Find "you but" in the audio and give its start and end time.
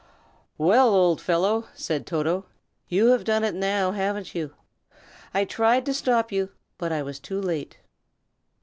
6.31-6.91